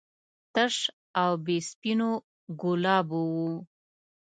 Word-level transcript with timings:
تش 0.53 0.75
او 1.21 1.31
بې 1.45 1.57
سپینو 1.69 2.11
ګلابو 2.61 3.21
و. 3.33 3.35